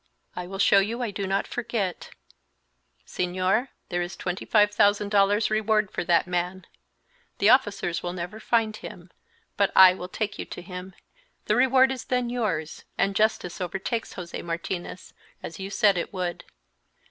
[0.35, 2.09] I will show you I do not forget.
[3.05, 6.65] Señor, there is twenty five thousand dollars reward for that man.
[7.37, 9.11] The officers will never find him;
[9.57, 10.95] but I will take you to him,
[11.45, 16.45] the reward is then yours, and justice overtakes José Martinez, as you said it would.